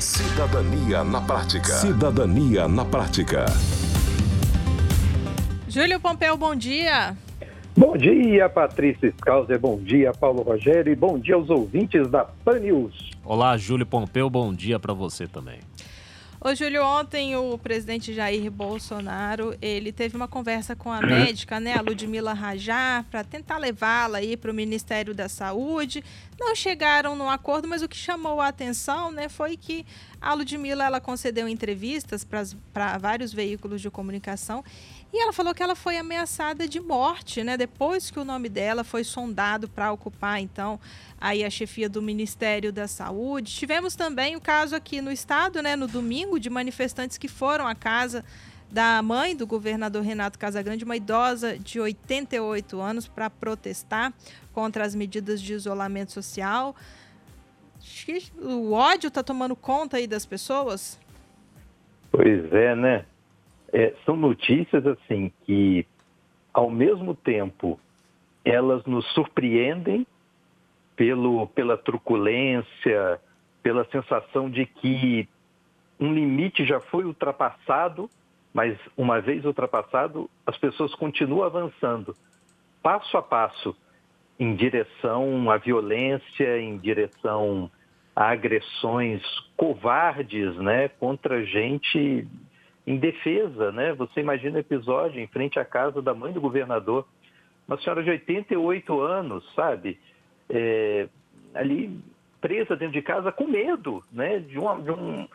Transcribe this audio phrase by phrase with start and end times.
[0.00, 1.72] Cidadania na Prática.
[1.72, 3.46] Cidadania na Prática.
[5.68, 7.16] Júlio Pompeu, bom dia.
[7.76, 12.60] Bom dia, Patrícia Scalzer, bom dia, Paulo Rogério, e bom dia aos ouvintes da Pan
[12.60, 13.10] News.
[13.24, 15.58] Olá, Júlio Pompeu, bom dia para você também.
[16.40, 21.74] Ô, Júlio, ontem o presidente Jair Bolsonaro, ele teve uma conversa com a médica, né,
[21.74, 26.02] a Ludmila Rajar, para tentar levá-la aí para o Ministério da Saúde.
[26.38, 29.84] Não chegaram num acordo, mas o que chamou a atenção, né, foi que
[30.20, 34.64] a Ludmila, ela concedeu entrevistas para vários veículos de comunicação
[35.12, 37.56] e ela falou que ela foi ameaçada de morte, né?
[37.56, 40.78] Depois que o nome dela foi sondado para ocupar, então,
[41.18, 43.54] aí a chefia do Ministério da Saúde.
[43.54, 45.76] Tivemos também o caso aqui no estado, né?
[45.76, 48.22] No domingo, de manifestantes que foram à casa
[48.70, 54.12] da mãe do governador Renato Casagrande, uma idosa de 88 anos, para protestar
[54.52, 56.76] contra as medidas de isolamento social.
[58.42, 61.00] O ódio está tomando conta aí das pessoas?
[62.10, 63.06] Pois é, né?
[63.72, 65.86] É, são notícias assim que,
[66.52, 67.78] ao mesmo tempo,
[68.44, 70.06] elas nos surpreendem
[70.96, 73.20] pelo, pela truculência,
[73.62, 75.28] pela sensação de que
[76.00, 78.08] um limite já foi ultrapassado,
[78.52, 82.14] mas uma vez ultrapassado, as pessoas continuam avançando,
[82.82, 83.76] passo a passo,
[84.38, 87.70] em direção à violência, em direção
[88.14, 89.22] a agressões
[89.56, 92.26] covardes, né, contra gente
[92.88, 93.92] em defesa, né?
[93.92, 97.06] Você imagina o episódio em frente à casa da mãe do governador,
[97.68, 100.00] uma senhora de 88 anos, sabe?
[100.48, 101.06] É,
[101.54, 102.00] ali
[102.40, 104.38] presa dentro de casa com medo, né?
[104.38, 105.28] De, uma, de um,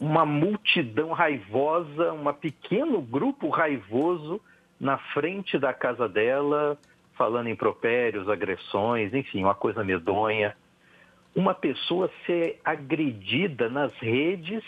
[0.00, 4.40] uma multidão raivosa, um pequeno grupo raivoso
[4.80, 6.78] na frente da casa dela,
[7.18, 10.56] falando em propérios, agressões, enfim, uma coisa medonha.
[11.36, 14.64] Uma pessoa ser agredida nas redes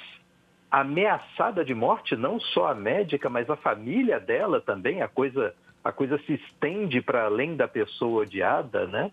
[0.71, 5.93] ameaçada de morte, não só a médica, mas a família dela também, a coisa, a
[5.93, 9.13] coisa se estende para além da pessoa odiada, né?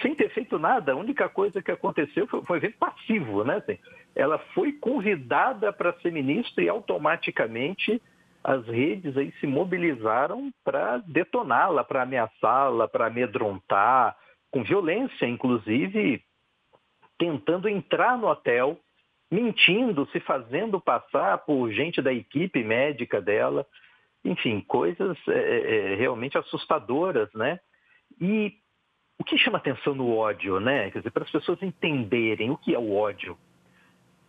[0.00, 3.56] Sem ter feito nada, a única coisa que aconteceu foi, foi evento passivo, né?
[3.56, 3.78] Assim,
[4.14, 8.00] ela foi convidada para ser ministra e automaticamente
[8.42, 14.16] as redes aí se mobilizaram para detoná-la, para ameaçá-la, para amedrontar,
[14.50, 16.22] com violência, inclusive
[17.18, 18.78] tentando entrar no hotel
[19.30, 23.64] mentindo, se fazendo passar por gente da equipe médica dela.
[24.24, 27.60] Enfim, coisas é, é, é, realmente assustadoras, né?
[28.20, 28.54] E
[29.18, 30.90] o que chama atenção no ódio, né?
[30.90, 33.38] Quer dizer, para as pessoas entenderem o que é o ódio.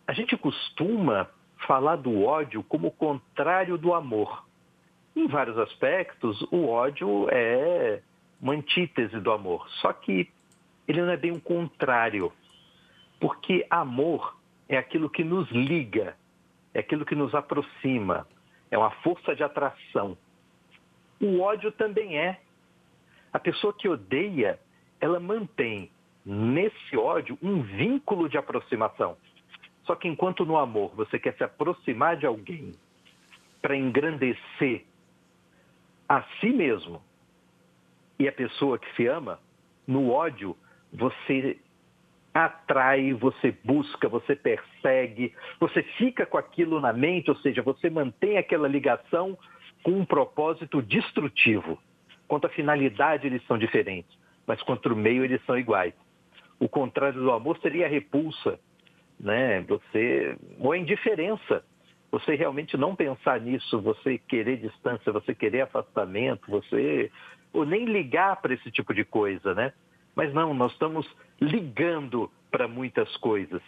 [0.08, 1.28] A gente costuma
[1.66, 4.46] falar do ódio como o contrário do amor.
[5.16, 8.02] Em vários aspectos, o ódio é
[8.42, 9.68] uma antítese do amor.
[9.82, 10.30] Só que
[10.88, 12.32] ele não é bem o contrário.
[13.20, 14.41] Porque amor
[14.72, 16.16] é aquilo que nos liga,
[16.74, 18.26] é aquilo que nos aproxima,
[18.72, 20.18] é uma força de atração.
[21.20, 22.40] O ódio também é.
[23.34, 24.58] A pessoa que odeia,
[25.00, 25.92] ela mantém
[26.26, 29.18] nesse ódio um vínculo de aproximação.
[29.84, 32.74] Só que enquanto no amor você quer se aproximar de alguém
[33.62, 34.86] para engrandecer
[36.08, 37.02] a si mesmo
[38.18, 39.38] e a pessoa que se ama,
[39.86, 40.56] no ódio
[40.94, 41.60] você
[42.34, 48.38] atrai, você busca, você persegue, você fica com aquilo na mente, ou seja, você mantém
[48.38, 49.38] aquela ligação
[49.84, 51.78] com um propósito destrutivo.
[52.28, 55.94] Quanto à finalidade, eles são diferentes, mas quanto ao meio, eles são iguais.
[56.60, 58.60] O contrário do amor seria a repulsa,
[59.20, 59.62] né?
[59.62, 61.64] Você ou a indiferença.
[62.12, 67.10] Você realmente não pensar nisso, você querer distância, você querer afastamento, você
[67.54, 69.74] ou nem ligar para esse tipo de coisa, né?
[70.16, 71.08] Mas não, nós estamos
[71.40, 73.62] ligando para muitas coisas.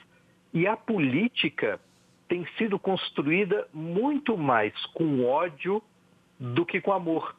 [0.53, 1.79] E a política
[2.27, 5.81] tem sido construída muito mais com ódio
[6.39, 7.35] do que com amor.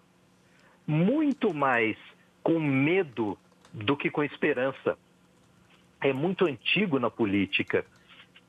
[0.86, 1.96] Muito mais
[2.42, 3.38] com medo
[3.72, 4.98] do que com esperança.
[6.00, 7.84] É muito antigo na política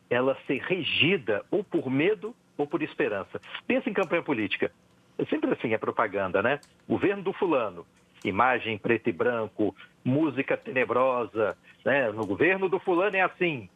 [0.10, 3.42] ela ser regida ou por medo ou por esperança.
[3.66, 4.72] Pensa em campanha política.
[5.18, 6.60] É sempre assim a propaganda, né?
[6.88, 7.86] Governo do fulano,
[8.24, 12.12] imagem preto e branco, música tenebrosa, né?
[12.12, 13.70] No governo do fulano é assim.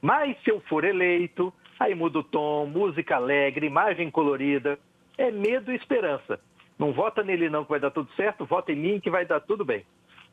[0.00, 4.78] Mas se eu for eleito, aí muda o tom, música alegre, imagem colorida.
[5.18, 6.40] É medo e esperança.
[6.78, 9.40] Não vota nele não que vai dar tudo certo, vota em mim que vai dar
[9.40, 9.84] tudo bem.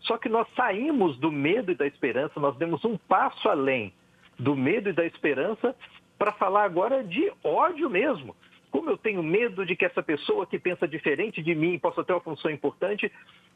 [0.01, 3.93] Só que nós saímos do medo e da esperança, nós demos um passo além
[4.39, 5.75] do medo e da esperança
[6.17, 8.35] para falar agora de ódio mesmo.
[8.71, 12.13] Como eu tenho medo de que essa pessoa que pensa diferente de mim possa ter
[12.13, 13.11] uma função importante,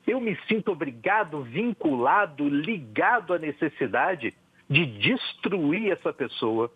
[0.07, 4.33] eu me sinto obrigado, vinculado, ligado à necessidade
[4.69, 6.71] de destruir essa pessoa.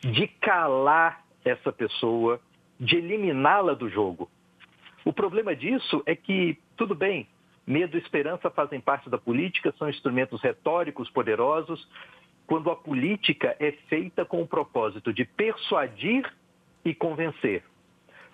[0.00, 2.40] de calar essa pessoa,
[2.78, 4.30] de eliminá-la do jogo.
[5.04, 7.26] O problema disso é que, tudo bem,
[7.66, 11.88] medo e esperança fazem parte da política, são instrumentos retóricos poderosos,
[12.46, 16.30] quando a política é feita com o propósito de persuadir
[16.84, 17.64] e convencer,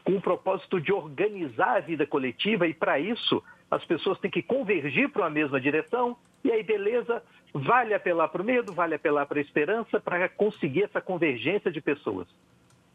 [0.05, 4.43] com o propósito de organizar a vida coletiva e, para isso, as pessoas têm que
[4.43, 7.23] convergir para uma mesma direção e aí, beleza,
[7.55, 11.81] vale apelar para o medo, vale apelar para a esperança para conseguir essa convergência de
[11.81, 12.27] pessoas.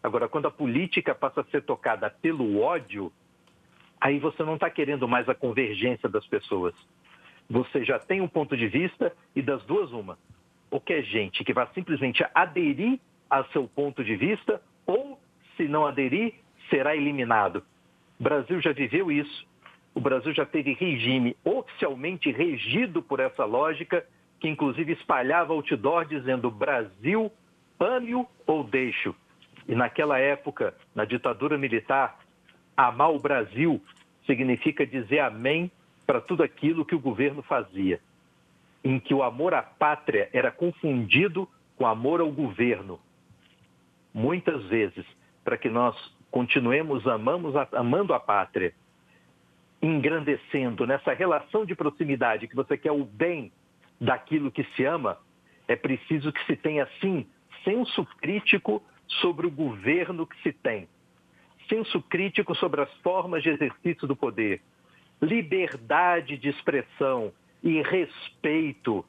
[0.03, 3.11] Agora, quando a política passa a ser tocada pelo ódio,
[3.99, 6.73] aí você não está querendo mais a convergência das pessoas.
[7.49, 10.17] Você já tem um ponto de vista e das duas, uma.
[10.69, 12.99] Ou que é gente que vai simplesmente aderir
[13.29, 15.19] a seu ponto de vista, ou,
[15.55, 16.35] se não aderir,
[16.69, 17.63] será eliminado.
[18.19, 19.45] O Brasil já viveu isso.
[19.93, 24.05] O Brasil já teve regime oficialmente regido por essa lógica,
[24.39, 27.31] que inclusive espalhava outdoor dizendo Brasil,
[27.79, 29.15] ame-o ou deixo.
[29.67, 32.19] E naquela época, na ditadura militar,
[32.75, 33.81] amar o Brasil
[34.25, 35.71] significa dizer amém
[36.05, 37.99] para tudo aquilo que o governo fazia,
[38.83, 42.99] em que o amor à pátria era confundido com amor ao governo.
[44.13, 45.05] Muitas vezes,
[45.43, 45.95] para que nós
[46.31, 48.73] continuemos amamos, amando a pátria,
[49.81, 53.51] engrandecendo nessa relação de proximidade que você quer o bem
[53.99, 55.17] daquilo que se ama,
[55.67, 57.27] é preciso que se tenha, sim,
[57.63, 60.87] senso crítico sobre o governo que se tem,
[61.67, 64.61] senso crítico sobre as formas de exercício do poder,
[65.21, 67.33] liberdade de expressão
[67.63, 69.03] e respeito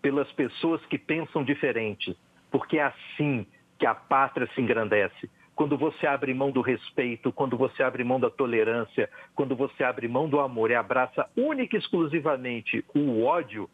[0.00, 2.16] pelas pessoas que pensam diferente,
[2.50, 3.46] porque é assim
[3.78, 5.30] que a pátria se engrandece.
[5.54, 10.08] Quando você abre mão do respeito, quando você abre mão da tolerância, quando você abre
[10.08, 13.68] mão do amor e abraça única e exclusivamente o ódio,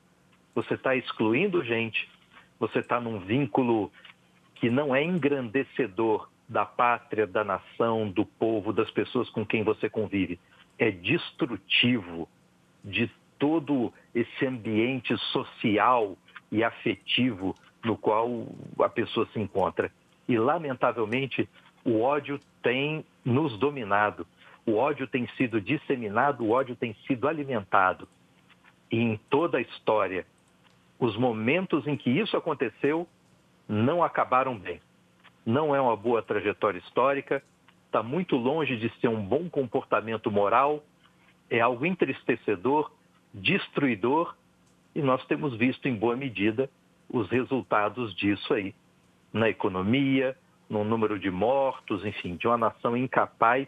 [0.55, 2.09] você está excluindo gente,
[2.59, 3.93] você está num vínculo
[4.57, 9.89] que não é engrandecedor da pátria, da nação, do povo, das pessoas com quem você
[9.89, 10.41] convive.
[10.79, 12.29] É destrutivo
[12.83, 16.17] de todo esse ambiente social
[16.51, 17.55] e afetivo
[17.85, 18.47] no qual
[18.81, 19.93] a pessoa se encontra.
[20.27, 21.49] E, lamentavelmente,
[21.85, 24.27] o ódio tem nos dominado,
[24.67, 28.09] o ódio tem sido disseminado, o ódio tem sido alimentado.
[28.91, 30.27] E em toda a história,
[30.99, 33.07] os momentos em que isso aconteceu
[33.69, 34.81] não acabaram bem.
[35.45, 37.43] Não é uma boa trajetória histórica,
[37.87, 40.83] está muito longe de ser um bom comportamento moral,
[41.49, 42.91] é algo entristecedor,
[43.33, 44.35] destruidor,
[44.95, 46.69] e nós temos visto em boa medida
[47.09, 48.75] os resultados disso aí,
[49.33, 50.37] na economia,
[50.69, 53.67] no número de mortos, enfim, de uma nação incapaz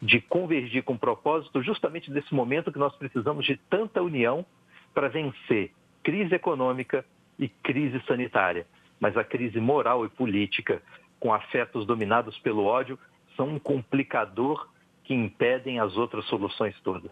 [0.00, 4.46] de convergir com propósito justamente desse momento que nós precisamos de tanta união
[4.94, 5.72] para vencer
[6.02, 7.04] crise econômica
[7.38, 8.66] e crise sanitária
[9.00, 10.82] mas a crise moral e política,
[11.20, 12.98] com afetos dominados pelo ódio,
[13.36, 14.68] são um complicador
[15.04, 17.10] que impedem as outras soluções todas.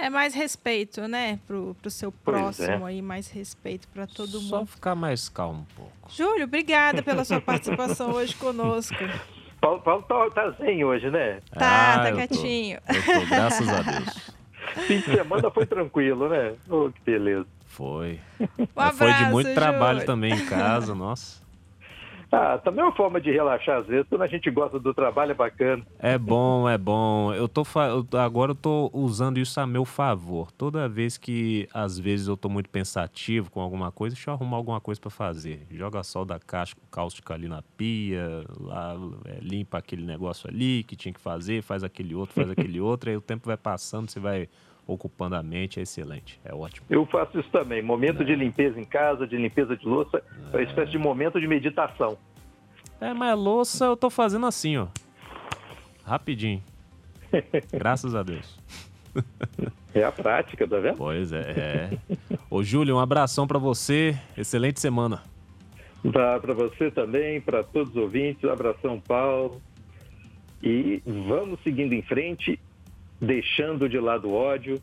[0.00, 2.90] É, mais respeito, né, pro, pro seu próximo é.
[2.90, 4.48] aí, mais respeito para todo Só mundo.
[4.48, 6.10] Só ficar mais calmo um pouco.
[6.10, 8.96] Júlio, obrigada pela sua participação hoje conosco.
[9.60, 11.40] Paulo, Paulo tá, tá zen hoje, né?
[11.50, 12.78] Tá, ah, tá quietinho.
[12.80, 14.32] Tô, eu tô, graças a Deus.
[14.86, 16.54] Fim de semana foi tranquilo, né?
[16.68, 17.46] Oh, que beleza.
[17.66, 18.18] Foi.
[18.58, 21.42] Um abraço, foi de muito trabalho também em casa, nossa.
[22.32, 25.32] Ah, também é uma forma de relaxar às vezes, quando a gente gosta do trabalho
[25.32, 25.84] é bacana.
[25.98, 27.34] É bom, é bom.
[27.34, 27.64] Eu tô
[28.16, 30.52] agora eu tô usando isso a meu favor.
[30.52, 34.56] Toda vez que às vezes eu tô muito pensativo com alguma coisa, deixa eu arrumar
[34.56, 35.66] alguma coisa para fazer.
[35.70, 40.94] Joga sol da caixa cáustica ali na pia, lá é, limpa aquele negócio ali que
[40.94, 44.20] tinha que fazer, faz aquele outro, faz aquele outro, aí o tempo vai passando, você
[44.20, 44.48] vai
[44.92, 46.86] ocupando a mente é excelente, é ótimo.
[46.90, 48.24] Eu faço isso também, momento é.
[48.24, 52.18] de limpeza em casa, de limpeza de louça, é uma espécie de momento de meditação.
[53.00, 54.88] É, mas louça eu tô fazendo assim, ó.
[56.04, 56.62] Rapidinho.
[57.72, 58.58] Graças a Deus.
[59.92, 60.98] É a prática, tá vendo?
[60.98, 61.40] Pois é.
[61.40, 61.98] é.
[62.48, 64.16] Ô, Júlio, um abração para você.
[64.38, 65.20] Excelente semana.
[66.12, 68.44] Para você também, para todos os ouvintes.
[68.44, 69.60] Um abração, Paulo.
[70.62, 72.60] E vamos seguindo em frente
[73.20, 74.80] deixando de lado o ódio,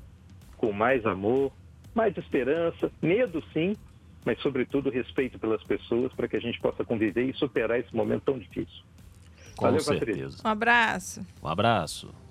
[0.57, 1.51] com mais amor,
[1.95, 3.75] mais esperança, medo sim,
[4.23, 8.23] mas sobretudo respeito pelas pessoas para que a gente possa conviver e superar esse momento
[8.23, 8.83] tão difícil.
[9.55, 10.11] Com Valeu, certeza.
[10.13, 10.47] Patrícia.
[10.47, 11.27] Um abraço.
[11.41, 12.26] Um abraço.